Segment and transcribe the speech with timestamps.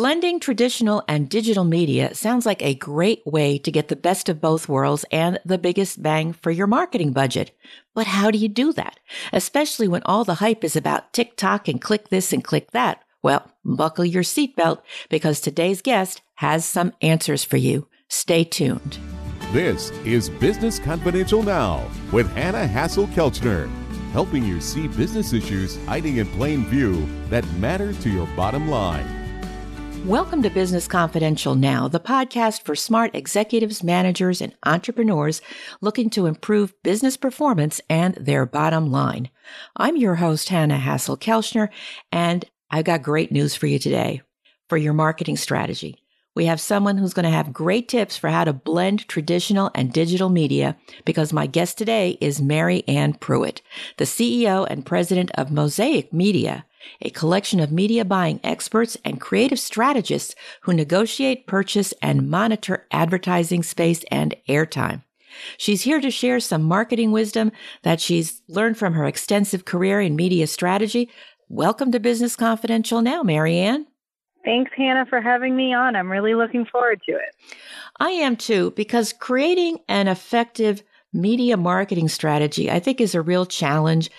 [0.00, 4.40] Blending traditional and digital media sounds like a great way to get the best of
[4.40, 7.54] both worlds and the biggest bang for your marketing budget.
[7.94, 8.98] But how do you do that?
[9.30, 13.02] Especially when all the hype is about TikTok and click this and click that.
[13.22, 17.86] Well, buckle your seatbelt because today's guest has some answers for you.
[18.08, 18.96] Stay tuned.
[19.52, 23.68] This is Business Confidential Now with Hanna Hasl-Kelchner,
[24.12, 29.19] helping you see business issues hiding in plain view that matter to your bottom line.
[30.06, 35.42] Welcome to Business Confidential Now, the podcast for smart executives, managers, and entrepreneurs
[35.82, 39.28] looking to improve business performance and their bottom line.
[39.76, 41.68] I'm your host, Hanna Hasl-Kelchner,
[42.10, 44.22] and I've got great news for you today
[44.70, 45.99] for your marketing strategy.
[46.34, 49.92] We have someone who's going to have great tips for how to blend traditional and
[49.92, 53.62] digital media because my guest today is Mary Ann Pruitt,
[53.96, 56.64] the CEO and president of Mosaic Media
[57.00, 63.62] a collection of media buying experts and creative strategists who negotiate, purchase, and monitor advertising
[63.62, 65.02] space and airtime.
[65.56, 67.52] She's here to share some marketing wisdom
[67.82, 71.08] that she's learned from her extensive career in media strategy.
[71.48, 73.86] Welcome to Business Confidential now, Mary Ann.
[74.44, 75.96] Thanks, Hanna, for having me on.
[75.96, 77.34] I'm really looking forward to it.
[77.98, 83.46] I am too, because creating an effective media marketing strategy, I think is a real
[83.46, 84.10] challenge,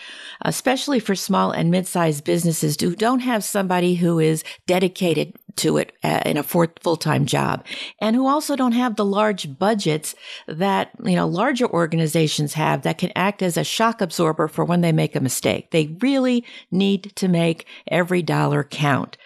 [0.43, 5.93] especially for small and mid-sized businesses who don't have somebody who is dedicated to it
[6.03, 7.65] uh, in a full-time job
[7.99, 10.15] and who also don't have the large budgets
[10.47, 14.81] that, you know, larger organizations have that can act as a shock absorber for when
[14.81, 15.71] they make a mistake.
[15.71, 19.17] They really need to make every dollar count.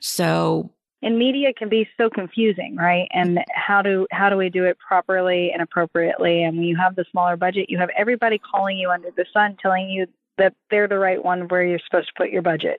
[0.00, 3.08] So and media can be so confusing right?
[3.12, 6.42] And how do how do we do it properly and appropriately?
[6.42, 9.56] And when you have the smaller budget you have everybody calling you under the sun
[9.60, 10.06] telling you
[10.38, 12.78] that they're the right one where you're supposed to put your budget.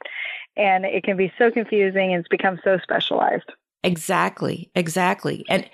[0.57, 3.51] And it can be so confusing and it's become so specialized.
[3.83, 5.45] Exactly, exactly.
[5.47, 5.69] And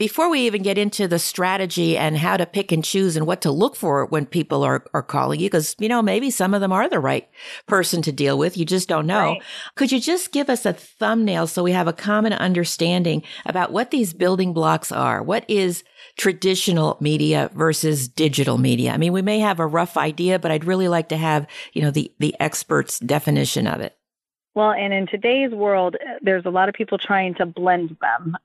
[0.00, 3.42] before we even get into the strategy and how to pick and choose and what
[3.42, 6.62] to look for when people are, are calling you, because, you know, maybe some of
[6.62, 7.28] them are the right
[7.66, 8.56] person to deal with.
[8.56, 9.32] You just don't know.
[9.32, 9.42] Right.
[9.74, 13.90] Could you just give us a thumbnail so we have a common understanding about what
[13.90, 15.22] these building blocks are?
[15.22, 15.84] What is
[16.16, 18.92] traditional media versus digital media?
[18.92, 21.82] I mean, we may have a rough idea, but I'd really like to have, you
[21.82, 23.98] know, the, the expert's definition of it.
[24.54, 28.38] Well, and in today's world, uh, there's a lot of people trying to blend them.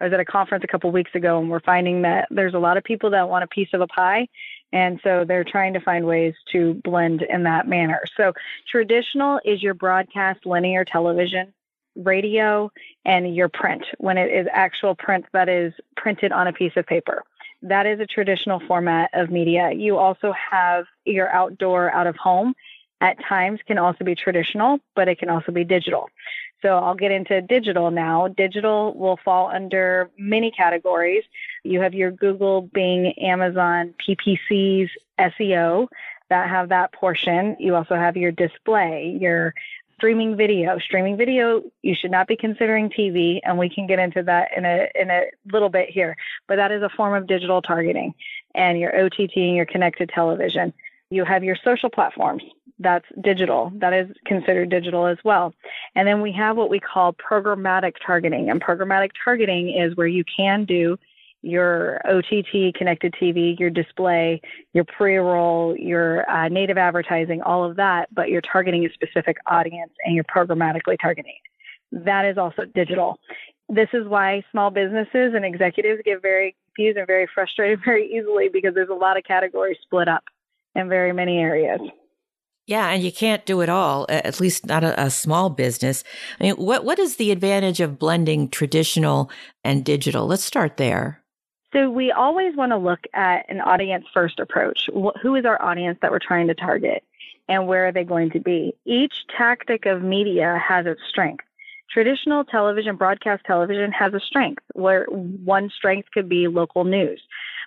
[0.00, 2.54] I was at a conference a couple of weeks ago and we're finding that there's
[2.54, 4.28] a lot of people that want a piece of a pie.
[4.72, 8.00] And so they're trying to find ways to blend in that manner.
[8.16, 8.32] So
[8.70, 11.52] traditional is your broadcast linear television,
[11.94, 12.70] radio,
[13.04, 16.86] and your print when it is actual print that is printed on a piece of
[16.86, 17.22] paper.
[17.62, 19.70] That is a traditional format of media.
[19.72, 22.54] You also have your outdoor, out of home.
[23.00, 26.08] At times can also be traditional, but it can also be digital.
[26.62, 28.28] So I'll get into digital now.
[28.28, 31.24] Digital will fall under many categories.
[31.64, 35.88] You have your Google, Bing, Amazon, PPCs, SEO
[36.28, 37.56] that have that portion.
[37.58, 39.54] You also have your display, your
[39.96, 40.78] streaming video.
[40.78, 44.64] Streaming video, you should not be considering TV, and we can get into that in
[44.64, 46.16] a in a little bit here.
[46.48, 48.14] But that is a form of digital targeting,
[48.54, 50.72] and your OTT and your connected television.
[51.12, 52.42] You have your social platforms
[52.82, 53.72] that's digital.
[53.76, 55.54] That is considered digital as well.
[55.94, 58.50] And then we have what we call programmatic targeting.
[58.50, 60.98] And programmatic targeting is where you can do
[61.42, 64.40] your OTT, connected TV, your display,
[64.74, 69.38] your pre roll, your uh, native advertising, all of that, but you're targeting a specific
[69.46, 71.34] audience and you're programmatically targeting.
[71.90, 73.18] That is also digital.
[73.68, 78.48] This is why small businesses and executives get very confused and very frustrated very easily
[78.48, 80.22] because there's a lot of categories split up
[80.74, 81.80] in very many areas.
[82.66, 86.04] Yeah, and you can't do it all, at least not a, a, small business.
[86.38, 89.30] I mean, what what is the advantage of blending traditional
[89.64, 90.26] and digital?
[90.26, 91.22] Let's start there.
[91.72, 94.88] So we always want to look at an audience first approach.
[95.22, 97.02] Who is our audience that we're trying to target
[97.48, 98.74] and where are they going to be?
[98.84, 101.44] Each tactic of media has its strength.
[101.90, 107.22] Traditional television, broadcast television has a strength where one strength could be local news.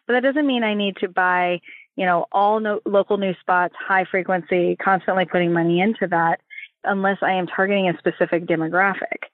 [0.07, 1.61] But that doesn't mean I need to buy
[1.95, 6.41] you know, all no, local news spots, high frequency, constantly putting money into that,
[6.83, 9.29] unless I am targeting a specific demographic.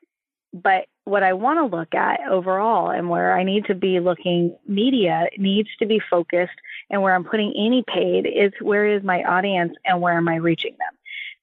[0.53, 4.55] But what I want to look at overall and where I need to be looking
[4.67, 6.57] media needs to be focused
[6.89, 10.35] and where I'm putting any paid is where is my audience and where am I
[10.35, 10.93] reaching them.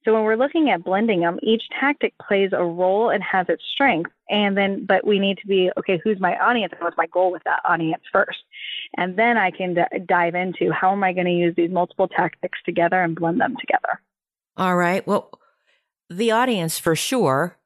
[0.04, 3.62] So when we're looking at blending them, each tactic plays a role and has its
[3.72, 4.10] strength.
[4.30, 6.00] And then, but we need to be okay.
[6.02, 6.72] Who's my audience?
[6.72, 8.38] And what's my goal with that audience first?
[8.96, 12.08] And then I can d- dive into how am I going to use these multiple
[12.08, 14.00] tactics together and blend them together.
[14.56, 15.06] All right.
[15.06, 15.30] Well,
[16.08, 17.57] the audience for sure.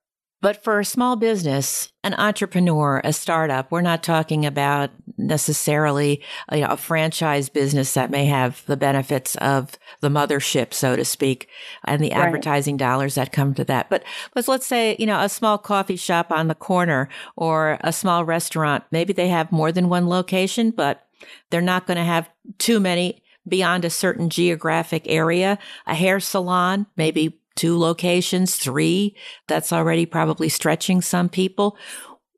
[0.42, 6.62] But for a small business, an entrepreneur, a startup, we're not talking about necessarily you
[6.62, 11.48] know, a franchise business that may have the benefits of the mothership, so to speak,
[11.84, 12.18] and the right.
[12.18, 13.88] advertising dollars that come to that.
[13.88, 14.02] But,
[14.34, 18.24] but let's say, you know, a small coffee shop on the corner or a small
[18.24, 21.06] restaurant, maybe they have more than one location, but
[21.50, 22.28] they're not going to have
[22.58, 25.56] too many beyond a certain geographic area.
[25.86, 29.16] A hair salon, maybe two locations, three.
[29.48, 31.76] That's already probably stretching some people.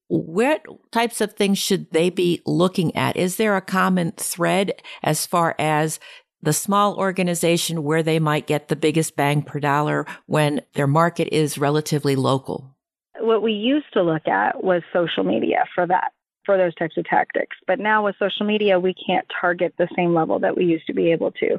[0.09, 3.17] What types of things should they be looking at?
[3.17, 4.73] Is there a common thread
[5.03, 5.99] as far as
[6.43, 11.29] the small organization where they might get the biggest bang per dollar when their market
[11.35, 12.77] is relatively local?
[13.19, 16.13] What we used to look at was social media for that
[16.45, 17.57] for those types of tactics.
[17.67, 20.93] But now with social media, we can't target the same level that we used to
[20.95, 21.59] be able to.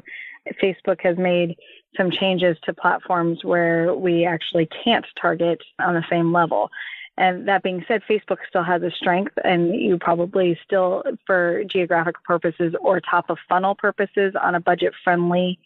[0.62, 1.56] Facebook has made
[1.96, 6.70] some changes to platforms where we actually can't target on the same level.
[7.18, 12.22] And that being said, Facebook still has a strength, and you probably still, for geographic
[12.24, 15.58] purposes or top of funnel purposes, on a budget friendly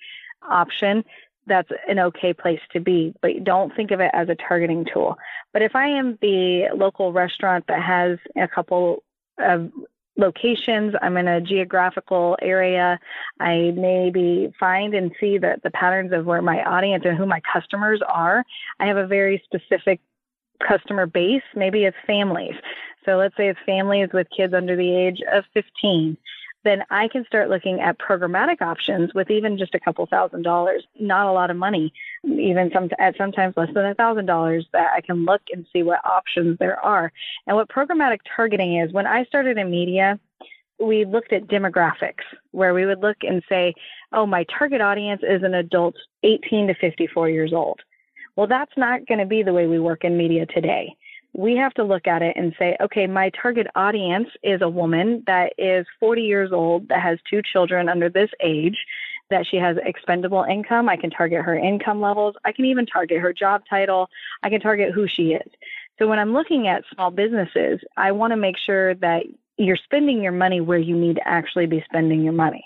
[0.49, 1.05] option,
[1.47, 3.13] that's an okay place to be.
[3.21, 5.17] But don't think of it as a targeting tool.
[5.53, 9.03] But if I am the local restaurant that has a couple
[9.39, 9.73] of
[10.21, 10.95] locations.
[11.03, 12.99] I'm in a geographical area.
[13.41, 17.41] I maybe find and see that the patterns of where my audience and who my
[17.53, 18.45] customers are.
[18.79, 20.01] I have a very specific
[20.67, 21.43] customer base.
[21.57, 22.55] Maybe it's families.
[23.05, 26.17] So let's say it's families with kids under the age of 15
[26.65, 30.85] then I can start looking at programmatic options with even just a couple thousand dollars,
[30.99, 31.93] not a lot of money,
[32.25, 35.83] even some at sometimes less than a thousand dollars that I can look and see
[35.83, 37.13] what options there are.
[37.47, 40.19] And what programmatic targeting is, when I started in media,
[40.79, 43.75] we looked at demographics where we would look and say,
[44.13, 47.81] oh, my target audience is an adult 18 to 54 years old.
[48.37, 50.97] Well, that's not going to be the way we work in media today
[51.33, 55.23] we have to look at it and say, okay, my target audience is a woman
[55.27, 58.77] that is 40 years old, that has two children under this age,
[59.31, 60.89] that she has expendable income.
[60.89, 62.35] I can target her income levels.
[62.45, 64.09] I can even target her job title.
[64.43, 65.49] I can target who she is.
[65.99, 69.25] So when I'm looking at small businesses, I want to make sure that
[69.57, 72.65] you're spending your money where you need to actually be spending your money.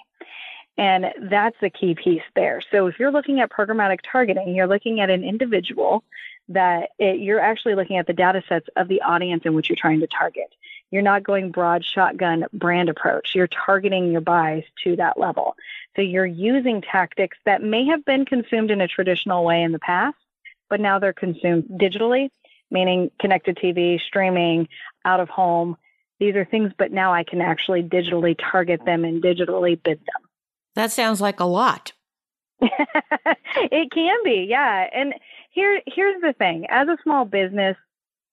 [0.77, 2.61] And that's the key piece there.
[2.73, 6.03] So if you're looking at programmatic targeting, you're looking at an individual
[6.49, 9.77] that it, you're actually looking at the data sets of the audience in which you're
[9.77, 10.53] trying to target.
[10.91, 13.31] You're not going broad shotgun brand approach.
[13.35, 15.57] You're targeting your buys to that level.
[15.97, 19.79] So you're using tactics that may have been consumed in a traditional way in the
[19.79, 20.17] past,
[20.69, 22.31] but now they're consumed digitally,
[22.71, 24.69] meaning connected TV, streaming,
[25.05, 25.77] out of home.
[26.21, 30.29] These are things, but now I can actually digitally target them and digitally bid them.
[30.75, 31.93] That sounds like a lot.
[32.61, 34.89] it can be, yeah.
[34.93, 35.15] And
[35.55, 37.77] here here's the thing as a small business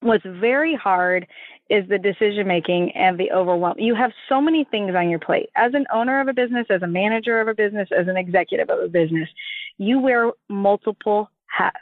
[0.01, 1.27] what's very hard
[1.69, 5.49] is the decision making and the overwhelm you have so many things on your plate
[5.55, 8.69] as an owner of a business as a manager of a business as an executive
[8.69, 9.29] of a business
[9.77, 11.77] you wear multiple hats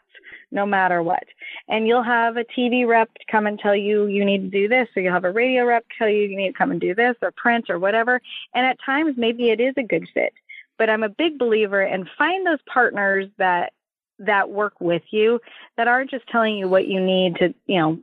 [0.52, 1.24] no matter what.
[1.68, 4.88] And you'll have a TV rep come and tell you you need to do this,
[4.96, 7.16] or you'll have a radio rep tell you you need to come and do this,
[7.22, 8.22] or print, or whatever.
[8.54, 10.34] And at times, maybe it is a good fit.
[10.78, 13.74] But I'm a big believer in find those partners that
[14.20, 15.40] that work with you
[15.78, 18.00] that aren't just telling you what you need to, you know,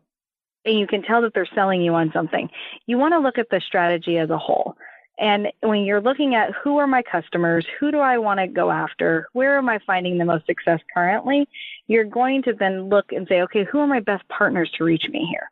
[0.64, 2.50] and you can tell that they're selling you on something.
[2.86, 4.76] You want to look at the strategy as a whole.
[5.18, 8.70] And when you're looking at who are my customers, who do I want to go
[8.70, 11.48] after, where am I finding the most success currently,
[11.86, 15.08] you're going to then look and say, okay, who are my best partners to reach
[15.08, 15.50] me here?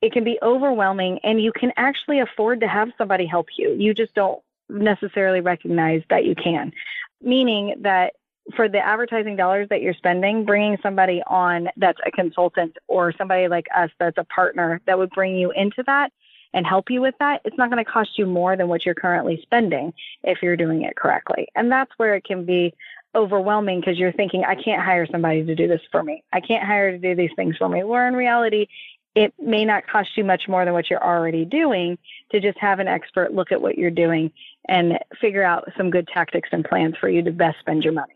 [0.00, 3.74] It can be overwhelming and you can actually afford to have somebody help you.
[3.78, 6.72] You just don't necessarily recognize that you can.
[7.20, 8.14] Meaning that
[8.56, 13.48] for the advertising dollars that you're spending, bringing somebody on that's a consultant or somebody
[13.48, 16.12] like us that's a partner that would bring you into that
[16.54, 18.94] and help you with that, it's not going to cost you more than what you're
[18.94, 21.48] currently spending if you're doing it correctly.
[21.54, 22.74] And that's where it can be
[23.14, 26.22] overwhelming because you're thinking, I can't hire somebody to do this for me.
[26.32, 27.82] I can't hire to do these things for me.
[27.84, 28.66] Where in reality,
[29.14, 31.98] it may not cost you much more than what you're already doing
[32.30, 34.30] to just have an expert look at what you're doing
[34.68, 38.14] and figure out some good tactics and plans for you to best spend your money.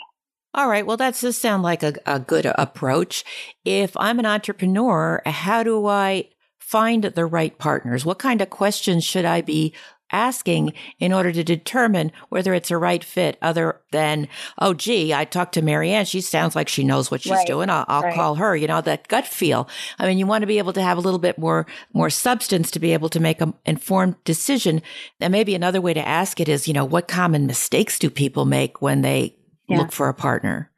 [0.54, 0.86] All right.
[0.86, 3.24] Well, that does sound like a, a good approach.
[3.64, 6.28] If I'm an entrepreneur, how do I
[6.58, 8.04] find the right partners?
[8.04, 9.74] What kind of questions should I be
[10.12, 14.28] asking in order to determine whether it's a right fit other than,
[14.58, 16.04] oh, gee, I talked to Mary Ann.
[16.04, 17.46] She sounds like she knows what she's right.
[17.46, 17.70] doing.
[17.70, 18.14] I'll, I'll right.
[18.14, 19.68] call her, you know, that gut feel.
[19.98, 22.70] I mean, you want to be able to have a little bit more, more substance
[22.72, 24.82] to be able to make an informed decision.
[25.18, 28.44] And maybe another way to ask it is, you know, what common mistakes do people
[28.44, 29.36] make when they
[29.68, 29.78] yeah.
[29.78, 30.70] look for a partner?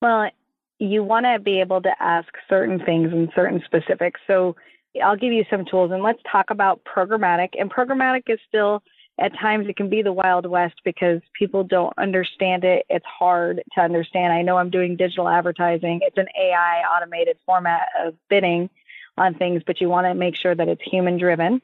[0.00, 0.30] Well,
[0.78, 4.20] you want to be able to ask certain things and certain specifics.
[4.26, 4.56] So
[5.02, 7.50] I'll give you some tools and let's talk about programmatic.
[7.58, 8.82] And programmatic is still
[9.20, 12.86] at times it can be the wild west because people don't understand it.
[12.88, 14.32] It's hard to understand.
[14.32, 16.00] I know I'm doing digital advertising.
[16.02, 18.70] It's an AI automated format of bidding
[19.16, 21.60] on things, but you want to make sure that it's human driven.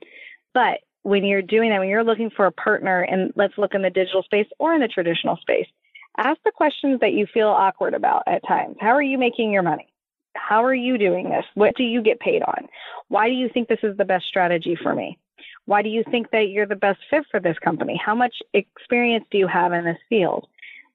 [0.53, 3.83] But when you're doing that, when you're looking for a partner, and let's look in
[3.83, 5.69] the digital space or in the traditional space,
[6.17, 8.77] ask the questions that you feel awkward about at times.
[8.81, 9.89] How are you making your money?
[10.37, 11.45] How are you doing this?
[11.55, 12.69] What do you get paid on?
[13.09, 15.19] Why do you think this is the best strategy for me?
[15.67, 18.01] Why do you think that you're the best fit for this company?
[18.05, 20.47] How much experience do you have in this field?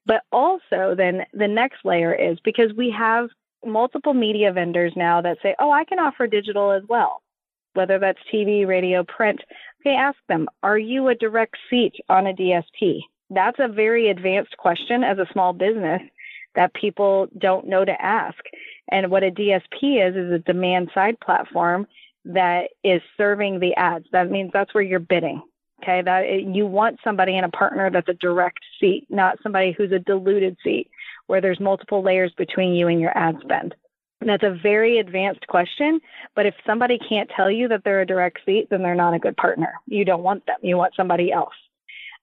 [0.05, 3.29] But also, then the next layer is because we have
[3.65, 7.21] multiple media vendors now that say, oh, I can offer digital as well,
[7.73, 9.39] whether that's TV, radio, print.
[9.81, 13.01] Okay, ask them, are you a direct seat on a DSP?
[13.29, 16.01] That's a very advanced question as a small business
[16.55, 18.39] that people don't know to ask.
[18.91, 21.87] And what a DSP is, is a demand side platform
[22.25, 24.05] that is serving the ads.
[24.11, 25.41] That means that's where you're bidding.
[25.81, 29.93] Okay, that you want somebody in a partner that's a direct seat, not somebody who's
[29.93, 30.89] a diluted seat
[31.27, 33.73] where there's multiple layers between you and your ad spend.
[34.19, 36.01] That's a very advanced question,
[36.35, 39.19] but if somebody can't tell you that they're a direct seat, then they're not a
[39.19, 39.73] good partner.
[39.85, 40.57] You don't want them.
[40.61, 41.53] You want somebody else.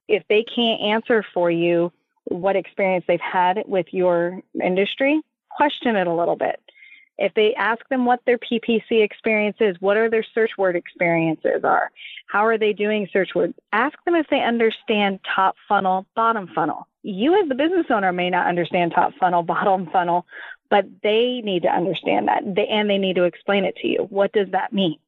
[0.08, 1.92] If they can't answer for you
[2.24, 5.20] what experience they've had with your industry,
[5.50, 6.60] question it a little bit.
[7.18, 11.64] If they ask them what their PPC experience is, what are their search word experiences
[11.64, 11.90] are,
[12.26, 16.86] how are they doing search words, ask them if they understand top funnel, bottom funnel.
[17.02, 20.26] You as the business owner may not understand top funnel, bottom funnel,
[20.68, 24.06] but they need to understand that they, and they need to explain it to you.
[24.10, 24.98] What does that mean?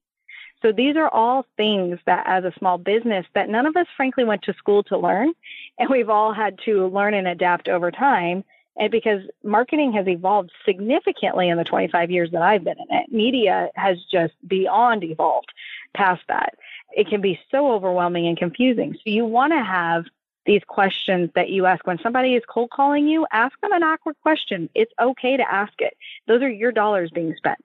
[0.62, 4.24] So these are all things that as a small business that none of us frankly
[4.24, 5.32] went to school to learn
[5.78, 8.44] and we've all had to learn and adapt over time
[8.78, 13.12] and because marketing has evolved significantly in the 25 years that I've been in it,
[13.12, 15.52] media has just beyond evolved
[15.94, 16.54] past that.
[16.92, 18.94] It can be so overwhelming and confusing.
[18.94, 20.04] So you want to have
[20.46, 24.16] these questions that you ask when somebody is cold calling you, ask them an awkward
[24.22, 24.70] question.
[24.74, 25.96] It's okay to ask it.
[26.26, 27.60] Those are your dollars being spent.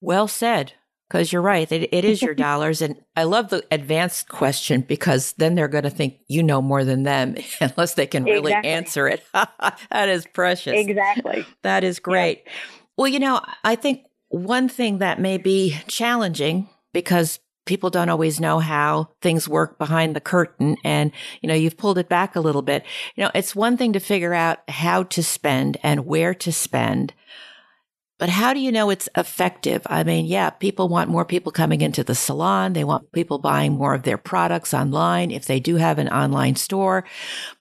[0.00, 0.72] Well said
[1.10, 1.70] because you're right.
[1.70, 2.80] It, it is your dollars.
[2.80, 6.84] And I love the advanced question because then they're going to think you know more
[6.84, 8.70] than them unless they can really exactly.
[8.70, 9.24] answer it.
[9.34, 10.74] that is precious.
[10.74, 11.44] Exactly.
[11.62, 12.42] That is great.
[12.46, 12.52] Yeah.
[12.96, 18.40] Well, you know, I think one thing that may be challenging because people don't always
[18.40, 22.40] know how things work behind the curtain and you know you've pulled it back a
[22.40, 26.34] little bit you know it's one thing to figure out how to spend and where
[26.34, 27.12] to spend
[28.20, 29.80] but how do you know it's effective?
[29.86, 32.74] I mean, yeah, people want more people coming into the salon.
[32.74, 36.56] They want people buying more of their products online if they do have an online
[36.56, 37.04] store.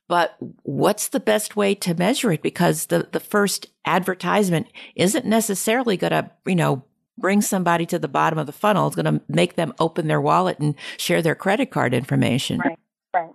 [0.10, 2.42] But what's the best way to measure it?
[2.42, 6.84] Because the, the first advertisement isn't necessarily going to, you know,
[7.18, 8.88] bring somebody to the bottom of the funnel.
[8.88, 12.60] It's going to make them open their wallet and share their credit card information.
[12.60, 12.80] Right,
[13.14, 13.30] right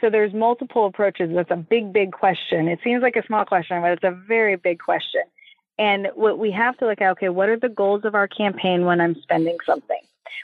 [0.00, 1.30] so there's multiple approaches.
[1.34, 2.68] That's a big, big question.
[2.68, 5.22] It seems like a small question, but it's a very big question.
[5.78, 8.84] And what we have to look at, okay, what are the goals of our campaign
[8.84, 10.00] when I'm spending something?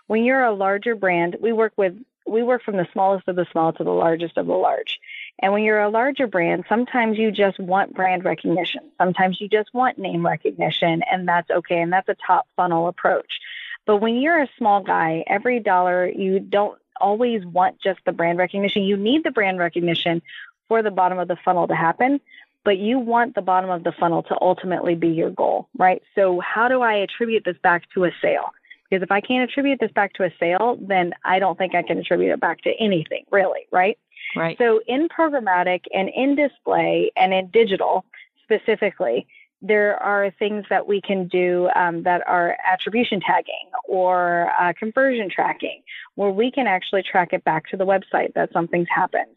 [0.06, 3.46] When you're a larger brand, we work with we work from the smallest of the
[3.50, 5.00] small to the largest of the large.
[5.40, 8.82] And when you're a larger brand, sometimes you just want brand recognition.
[8.96, 11.80] Sometimes you just want name recognition, and that's okay.
[11.80, 13.40] And that's a top funnel approach.
[13.86, 18.38] But when you're a small guy, every dollar, you don't always want just the brand
[18.38, 18.82] recognition.
[18.82, 20.22] You need the brand recognition
[20.68, 22.20] for the bottom of the funnel to happen
[22.64, 26.02] but you want the bottom of the funnel to ultimately be your goal, right?
[26.14, 28.52] So, how do I attribute this back to a sale?
[28.88, 31.82] Because if I can't attribute this back to a sale, then I don't think I
[31.82, 33.98] can attribute it back to anything, really, right?
[34.36, 34.56] Right.
[34.58, 38.04] So, in programmatic and in display and in digital
[38.42, 39.26] specifically,
[39.60, 45.28] there are things that we can do um, that are attribution tagging or uh, conversion
[45.30, 45.82] tracking,
[46.16, 49.36] where we can actually track it back to the website that something's happened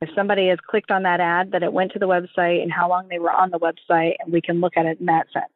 [0.00, 2.88] if somebody has clicked on that ad, that it went to the website and how
[2.88, 5.52] long they were on the website, and we can look at it in that sense.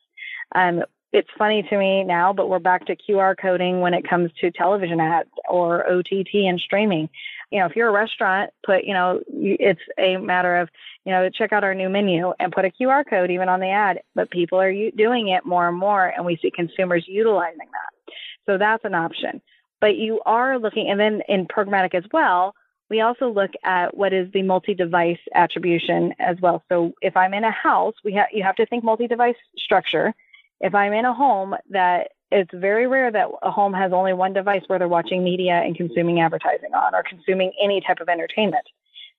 [0.54, 4.30] Um, it's funny to me now, but we're back to QR coding when it comes
[4.40, 7.08] to television ads or OTT and streaming.
[7.50, 10.68] You know, if you're a restaurant, put, you know, it's a matter of,
[11.06, 13.70] you know, check out our new menu and put a QR code even on the
[13.70, 14.00] ad.
[14.14, 18.14] But people are doing it more and more, and we see consumers utilizing that.
[18.44, 19.40] So that's an option.
[19.80, 22.54] But you are looking, and then in programmatic as well,
[22.90, 26.62] we also look at what is the multi-device attribution as well.
[26.68, 30.14] So if I'm in a house, we ha- you have to think multi-device structure.
[30.60, 34.32] If I'm in a home that it's very rare that a home has only one
[34.32, 38.66] device where they're watching media and consuming advertising on or consuming any type of entertainment.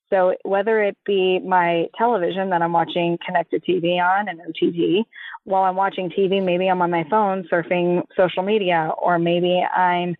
[0.09, 5.07] So whether it be my television that I'm watching connected TV on and OTT,
[5.43, 10.15] while I'm watching TV, maybe I'm on my phone surfing social media, or maybe I'm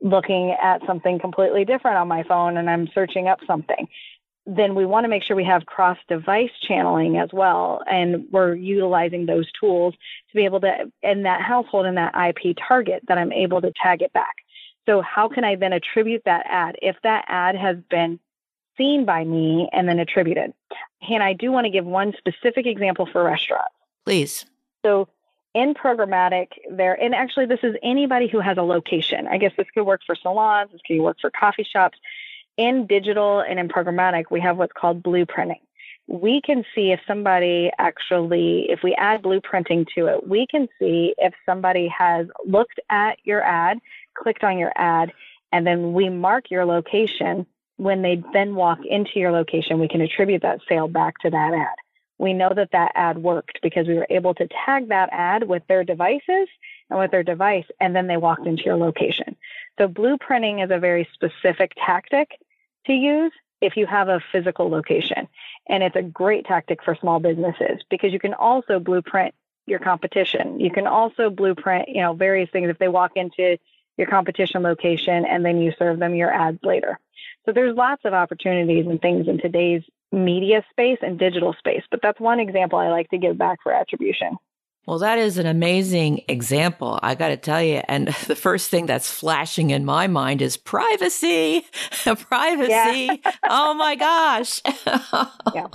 [0.00, 3.88] looking at something completely different on my phone and I'm searching up something.
[4.46, 7.82] Then we want to make sure we have cross device channeling as well.
[7.90, 12.56] And we're utilizing those tools to be able to, in that household, in that IP
[12.56, 14.36] target, that I'm able to tag it back.
[14.86, 18.18] So, how can I then attribute that ad if that ad has been
[18.78, 20.54] seen by me and then attributed?
[21.08, 23.74] And I do want to give one specific example for restaurants.
[24.06, 24.46] Please.
[24.84, 25.06] So,
[25.54, 29.26] in programmatic, there, and actually, this is anybody who has a location.
[29.26, 31.98] I guess this could work for salons, this could work for coffee shops.
[32.56, 35.60] In digital and in programmatic, we have what's called blueprinting.
[36.06, 41.14] We can see if somebody actually, if we add blueprinting to it, we can see
[41.18, 43.78] if somebody has looked at your ad,
[44.14, 45.12] clicked on your ad,
[45.52, 47.46] and then we mark your location.
[47.76, 51.54] When they then walk into your location, we can attribute that sale back to that
[51.54, 51.76] ad
[52.20, 55.62] we know that that ad worked because we were able to tag that ad with
[55.68, 56.48] their devices
[56.90, 59.36] and with their device, and then they walked into your location.
[59.78, 62.38] So, blueprinting is a very specific tactic
[62.86, 65.28] to use if you have a physical location.
[65.68, 69.34] And it's a great tactic for small businesses because you can also blueprint
[69.66, 70.60] your competition.
[70.60, 73.56] You can also blueprint, you know, various things if they walk into
[73.96, 76.98] your competition location and then you serve them your ads later.
[77.46, 81.82] So there's lots of opportunities and things in today's media space and digital space.
[81.90, 84.36] But that's one example I like to give back for attribution.
[84.86, 86.98] Well, that is an amazing example.
[87.02, 87.82] I got to tell you.
[87.86, 91.64] And the first thing that's flashing in my mind is privacy.
[92.28, 93.22] privacy.
[93.52, 94.60] Oh my gosh.
[95.54, 95.66] yeah.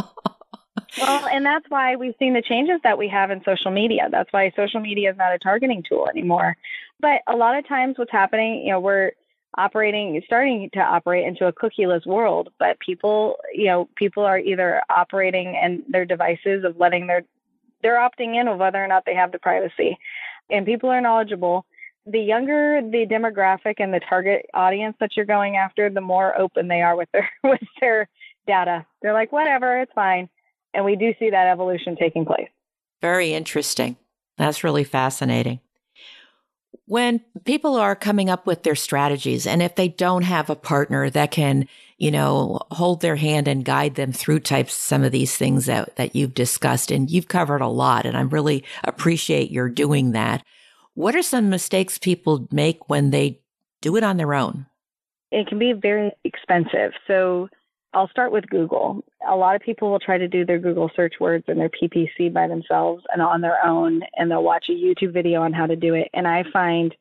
[0.97, 4.07] Well, and that's why we've seen the changes that we have in social media.
[4.09, 6.55] That's why social media is not a targeting tool anymore.
[7.01, 9.11] But a lot of times, what's happening, you know, we're
[9.57, 14.81] operating starting to operate into a cookieless world but people you know people are either
[14.89, 17.23] operating and their devices of letting their
[17.85, 19.97] they're opting in of whether or not they have the privacy.
[20.49, 21.65] And people are knowledgeable.
[22.07, 26.67] The younger the demographic and the target audience that you're going after the more open
[26.67, 28.09] they are with their with their
[28.47, 28.85] data.
[29.01, 30.29] They're like whatever it's fine.
[30.73, 32.49] And we do see that evolution taking place.
[33.01, 33.97] Very interesting.
[34.37, 35.61] That's really fascinating
[36.85, 41.09] when people are coming up with their strategies and if they don't have a partner
[41.09, 45.35] that can, you know, hold their hand and guide them through types, some of these
[45.35, 48.05] things that, that you've discussed and you've covered a lot.
[48.05, 50.43] And I really appreciate your doing that.
[50.93, 53.41] What are some mistakes people make when they
[53.81, 54.65] do it on their own?
[55.31, 56.93] It can be very expensive.
[57.07, 57.49] So
[57.95, 59.05] I'll start with Google.
[59.27, 62.31] A lot of people will try to do their Google search words and their PPC
[62.31, 65.77] by themselves and on their own, and they'll watch a YouTube video on how to
[65.77, 66.09] do it.
[66.13, 66.93] And I find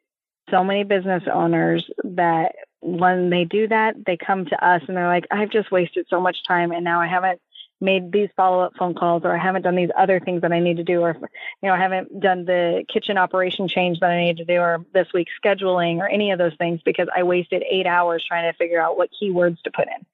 [0.52, 5.08] so many business owners that when they do that, they come to us and they're
[5.08, 7.40] like, I've just wasted so much time and now I haven't
[7.80, 10.60] made these follow up phone calls or I haven't done these other things that I
[10.60, 11.16] need to do or
[11.60, 14.86] you know I haven't done the kitchen operation change that I need to do or
[14.94, 18.56] this week's scheduling or any of those things because I wasted 8 hours trying to
[18.56, 20.06] figure out what keywords to put in.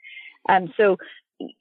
[0.49, 0.97] Um, so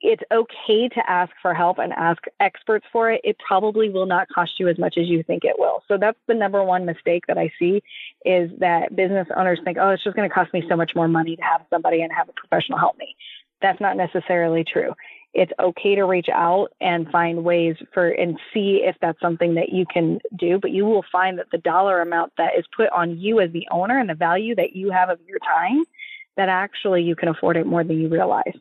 [0.02, 3.22] it's okay to ask for help and ask experts for it.
[3.24, 5.84] It probably will not cost you as much as you think it will.
[5.88, 7.82] So that's the number one mistake that I see
[8.26, 11.08] is that business owners think, oh, it's just going to cost me so much more
[11.08, 13.16] money to have somebody and have a professional help me.
[13.62, 14.94] That's not necessarily true.
[15.34, 19.70] It's okay to reach out and find ways for and see if that's something that
[19.72, 23.18] you can do, but you will find that the dollar amount that is put on
[23.18, 25.84] you as the owner and the value that you have of your time,
[26.36, 28.56] that actually you can afford it more than you realize.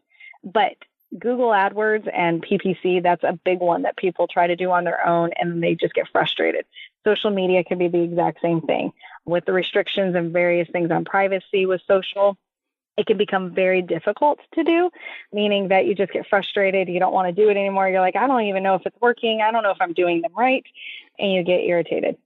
[0.45, 0.77] But
[1.19, 5.07] Google AdWords and PPC, that's a big one that people try to do on their
[5.07, 6.67] own and they just get frustrated.
[7.05, 8.93] Social media can be the exact same thing.
[9.25, 12.37] With the restrictions and various things on privacy with social,
[12.99, 14.91] it can become very difficult to do,
[15.33, 16.89] meaning that you just get frustrated.
[16.89, 17.89] You don't want to do it anymore.
[17.89, 19.41] You're like, I don't even know if it's working.
[19.41, 20.65] I don't know if I'm doing them right.
[21.19, 22.17] And you get irritated.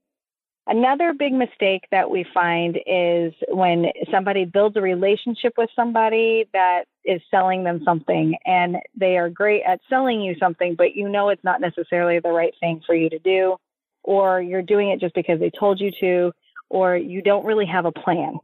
[0.67, 6.85] Another big mistake that we find is when somebody builds a relationship with somebody that
[7.05, 11.29] is selling them something and they are great at selling you something, but you know
[11.29, 13.57] it's not necessarily the right thing for you to do,
[14.03, 16.33] or you're doing it just because they told you to,
[16.69, 18.39] or you don't really have a plan.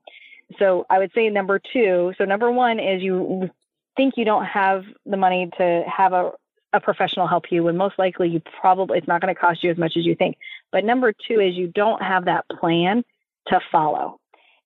[0.59, 2.15] So I would say number two.
[2.19, 3.51] So number one is you
[3.97, 6.33] think you don't have the money to have a
[6.73, 9.71] a professional help you when most likely you probably it's not going to cost you
[9.71, 10.37] as much as you think
[10.71, 13.03] but number two is you don't have that plan
[13.47, 14.21] to follow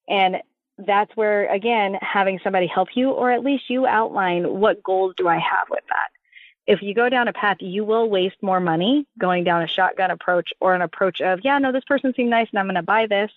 [0.09, 0.37] and
[0.79, 5.29] that's where again having somebody help you or at least you outline what goals do
[5.29, 6.09] i have with that
[6.67, 10.11] if you go down a path you will waste more money going down a shotgun
[10.11, 12.83] approach or an approach of yeah no this person seemed nice and i'm going to
[12.83, 13.31] buy this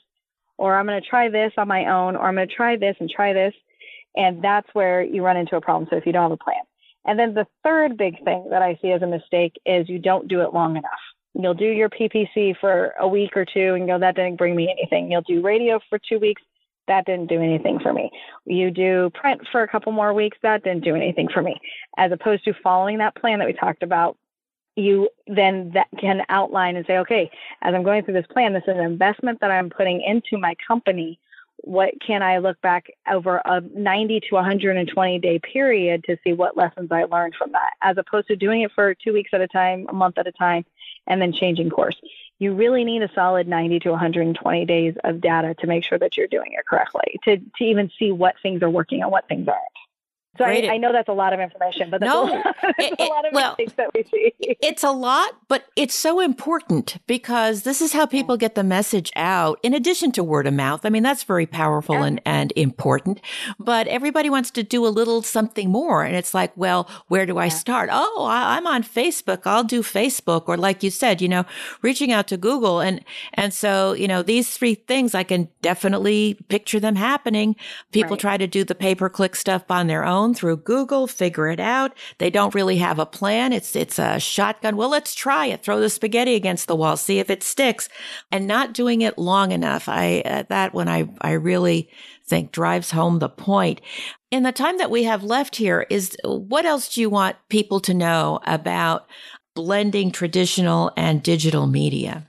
[0.58, 2.96] or i'm going to try this on my own or i'm going to try this
[3.00, 3.54] and try this
[4.16, 6.64] and that's where you run into a problem so if you don't have a plan
[7.06, 10.28] and then the third big thing that I see as a mistake is you don't
[10.28, 10.92] do it long enough.
[11.34, 14.70] You'll do your PPC for a week or two and go, that didn't bring me
[14.72, 15.12] anything.
[15.12, 16.42] You'll do radio for two weeks.
[16.88, 18.12] That didn't do anything for me.
[18.46, 20.38] You do print for a couple more weeks.
[20.44, 21.60] That didn't do anything for me.
[21.98, 24.18] As opposed to following that plan that we talked about,
[24.76, 27.30] you then that can outline and say, okay,
[27.62, 30.54] as I'm going through this plan, this is an investment that I'm putting into my
[30.68, 31.20] company
[31.66, 36.56] what can I look back over a 90 to 120 day period to see what
[36.56, 39.48] lessons I learned from that, as opposed to doing it for two weeks at a
[39.48, 40.66] time, a month at a time,
[41.08, 42.00] and then changing course.
[42.38, 46.18] You really need a solid 90 to 120 days of data to make sure that
[46.18, 49.48] you're doing it correctly, to, to even see what things are working and what things
[49.48, 49.62] aren't.
[50.38, 53.00] So I, I, know that's a lot of information, but that's no, a, lot, it,
[53.00, 54.34] a lot of well, mistakes that we see.
[54.62, 59.12] it's a lot, but it's so important because this is how people get the message
[59.16, 59.60] out.
[59.64, 62.06] In addition to word of mouth, I mean that's very powerful yeah.
[62.06, 63.22] and and important.
[63.60, 67.38] But everybody wants to do a little something more, and it's like, well, where do
[67.38, 67.90] I start?
[67.92, 69.44] Oh, I, I'm on Facebook.
[69.46, 71.46] I'll do Facebook, or like you said, you know,
[71.82, 73.00] reaching out to Google, and
[73.36, 77.56] and so you know these three things I can definitely picture them happening.
[77.94, 78.20] People right.
[78.20, 81.60] try to do the pay per click stuff on their own through Google, figure it
[81.60, 81.94] out.
[82.18, 83.54] They don't really have a plan.
[83.54, 84.78] It's, it's a shotgun.
[84.78, 85.64] Well, let's try it.
[85.64, 87.90] Throw the spaghetti against the wall, see if it sticks
[88.32, 89.88] and not doing it long enough.
[89.88, 91.90] I, uh, that one I, I really
[92.26, 93.82] think drives home the point.
[94.32, 97.80] In the time that we have left here is what else do you want people
[97.82, 99.08] to know about
[99.54, 102.28] blending traditional and digital media?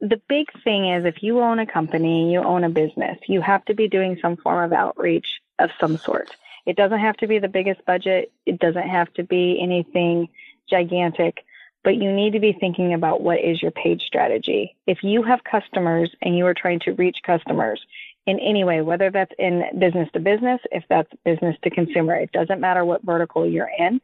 [0.00, 3.64] the big thing is if you own a company, you own a business, you have
[3.66, 6.34] to be doing some form of outreach of some sort.
[6.70, 8.30] It doesn't have to be the biggest budget.
[8.46, 10.28] It doesn't have to be anything
[10.70, 11.44] gigantic,
[11.82, 14.76] but you need to be thinking about what is your page strategy.
[14.86, 17.84] If you have customers and you are trying to reach customers
[18.24, 22.30] in any way, whether that's in business to business, if that's business to consumer, it
[22.30, 24.00] doesn't matter what vertical you're in.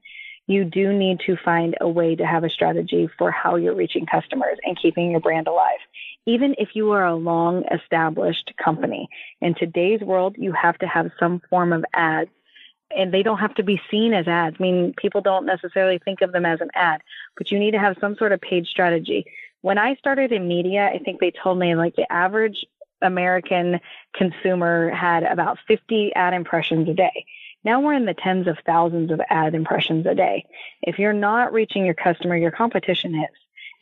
[0.49, 4.07] You do need to find a way to have a strategy for how you're reaching
[4.07, 5.79] customers and keeping your brand alive
[6.27, 9.09] even if you are a long established company.
[9.41, 12.31] In today's world, you have to have some form of ads
[12.95, 14.57] and they don't have to be seen as ads.
[14.59, 17.03] I mean, people don't necessarily think of them as an ad,
[17.37, 19.27] but you need to have some sort of paid strategy.
[19.63, 22.65] When I started in media, I think they told me like the average
[23.03, 23.81] American
[24.15, 27.27] consumer had about 50 ad impressions a day.
[27.65, 30.47] Now we're in the tens of thousands of ad impressions a day.
[30.83, 33.37] If you're not reaching your customer, your competition is.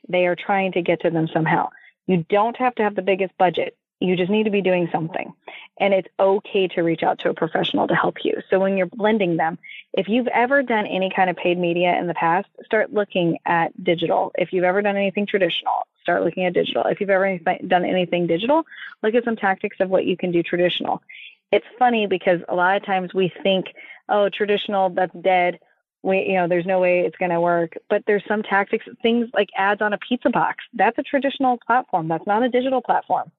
[0.09, 1.69] They are trying to get to them somehow.
[2.07, 3.77] You don't have to have the biggest budget.
[4.01, 5.33] You just need to be doing something.
[5.81, 8.41] And it's okay to reach out to a professional to help you.
[8.51, 9.59] So when you're blending them,
[9.93, 13.73] if you've ever done any kind of paid media in the past, start looking at
[13.83, 14.33] digital.
[14.37, 16.85] If you've ever done anything traditional, start looking at digital.
[16.85, 18.65] If you've ever done anything digital,
[19.03, 21.03] look at some tactics of what you can do traditional.
[21.51, 23.67] It's funny because a lot of times we think,
[24.09, 25.59] oh, traditional, that's dead
[26.05, 27.73] we you know there's no way it's going to work.
[27.89, 30.63] But there's some tactics things like ads on a pizza box.
[30.75, 32.09] That's a traditional platform.
[32.09, 33.33] That's not a digital platform.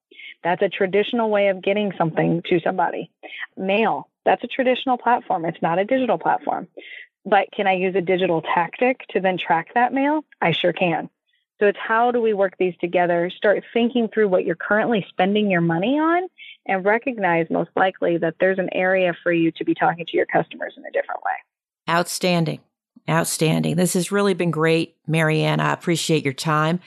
[0.44, 3.12] That's a traditional way of getting something to somebody.
[3.56, 4.10] Mail.
[4.26, 5.46] That's a traditional platform.
[5.46, 6.68] It's not a digital platform.
[7.28, 10.24] But can i use a digital tactic to then track that mail?
[10.42, 11.10] I sure can.
[11.60, 15.50] So it's how do we work these together start thinking through what you're currently spending
[15.50, 16.28] your money on
[16.68, 20.26] and recognize most likely that there's an area for you to be talking to your
[20.26, 21.32] customers in a different way
[21.90, 22.60] Outstanding.
[23.08, 23.76] Outstanding.
[23.76, 25.60] This has really been great, Mary Ann.
[25.60, 26.80] I appreciate your time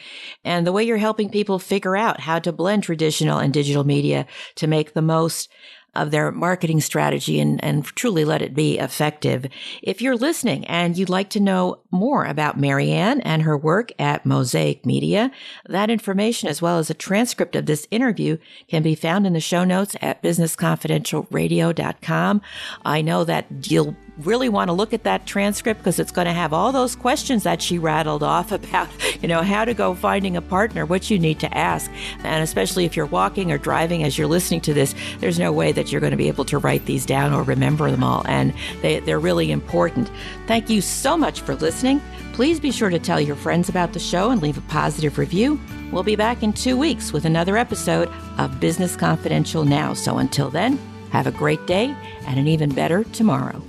[0.44, 4.26] and the way you're helping people figure out how to blend traditional and digital media
[4.56, 5.48] to make the most
[5.94, 9.46] of their marketing strategy and, and truly let it be effective.
[9.82, 13.90] If you're listening and you'd like to know more about Mary Ann and her work
[13.98, 15.32] at Mosaic Media,
[15.68, 19.40] that information as well as a transcript of this interview can be found in the
[19.40, 22.42] show notes at businessconfidentialradio.com.
[22.84, 26.33] I know that you'll really want to look at that transcript because it's going to
[26.33, 28.88] have all those questions that she rattled off about,
[29.22, 31.90] you know, how to go finding a partner, what you need to ask.
[32.24, 35.72] And especially if you're walking or driving as you're listening to this, there's no way
[35.72, 38.24] that you're going to be able to write these down or remember them all.
[38.26, 38.52] And
[38.83, 40.11] they, they're really important.
[40.46, 42.00] Thank you so much for listening.
[42.33, 45.59] Please be sure to tell your friends about the show and leave a positive review.
[45.90, 49.94] We'll be back in two weeks with another episode of Business Confidential Now.
[49.94, 50.78] So until then,
[51.11, 53.61] have a great day and an even better tomorrow.